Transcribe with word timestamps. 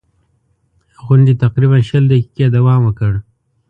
غونډې 1.05 1.33
تقریباً 1.43 1.77
شل 1.89 2.03
دقیقې 2.11 2.45
دوام 2.55 2.81
وکړ. 2.85 3.11